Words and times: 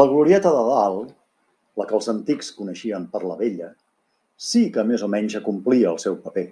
La 0.00 0.06
glorieta 0.12 0.50
de 0.56 0.64
dalt, 0.68 1.12
la 1.82 1.86
que 1.90 1.96
els 1.98 2.10
antics 2.14 2.50
coneixien 2.58 3.06
per 3.14 3.22
la 3.28 3.38
Vella, 3.46 3.70
sí 4.50 4.66
que 4.78 4.90
més 4.90 5.06
o 5.10 5.14
menys 5.18 5.42
acomplí 5.44 5.84
el 5.94 6.06
seu 6.08 6.20
paper. 6.26 6.50